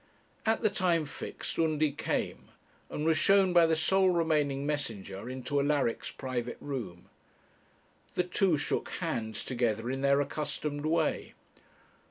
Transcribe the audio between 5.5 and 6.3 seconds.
Alaric's